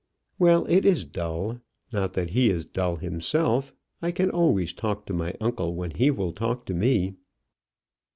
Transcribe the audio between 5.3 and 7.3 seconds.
uncle when he will talk to me."